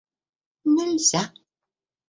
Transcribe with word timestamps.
нельзя 0.75 1.23